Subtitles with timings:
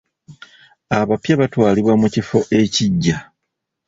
[0.97, 3.17] Abapya batwalibwa mu kifo ekiggya.